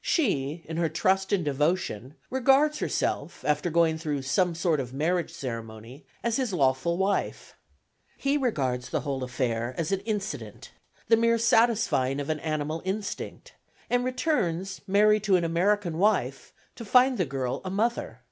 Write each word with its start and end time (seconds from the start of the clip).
She, 0.00 0.64
in 0.66 0.78
her 0.78 0.88
trust 0.88 1.34
and 1.34 1.44
devotion 1.44 2.14
regards 2.30 2.78
herself, 2.78 3.44
after 3.44 3.68
going 3.68 3.98
through 3.98 4.22
some 4.22 4.54
sort 4.54 4.80
of 4.80 4.94
marriage 4.94 5.30
ceremony, 5.30 6.06
as 6.24 6.36
his 6.38 6.54
lawful 6.54 6.96
wife. 6.96 7.58
He 8.16 8.38
regards 8.38 8.88
the 8.88 9.00
whole 9.02 9.22
affair 9.22 9.74
as 9.76 9.92
an 9.92 10.00
incident, 10.00 10.70
the 11.08 11.18
mere 11.18 11.36
satisfying 11.36 12.20
of 12.20 12.30
an 12.30 12.40
animal 12.40 12.80
instinct, 12.86 13.52
and 13.90 14.02
returns, 14.02 14.80
married 14.86 15.24
to 15.24 15.36
an 15.36 15.44
American 15.44 15.98
wife, 15.98 16.54
to 16.76 16.86
find 16.86 17.18
the 17.18 17.26
girl 17.26 17.60
a 17.62 17.68
mother. 17.68 18.22